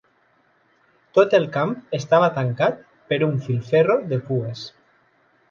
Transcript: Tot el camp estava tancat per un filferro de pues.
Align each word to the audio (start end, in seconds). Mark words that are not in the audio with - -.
Tot 1.17 1.35
el 1.39 1.45
camp 1.57 1.75
estava 1.97 2.31
tancat 2.39 2.81
per 3.13 3.21
un 3.27 3.37
filferro 3.45 4.01
de 4.15 4.21
pues. 4.33 4.67